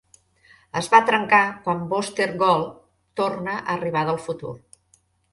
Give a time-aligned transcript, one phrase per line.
[0.79, 2.71] Es va trencar quan Booster Gold
[3.21, 4.55] torna a arribar del futur.